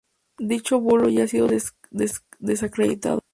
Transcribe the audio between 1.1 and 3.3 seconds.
ha sido desacreditado.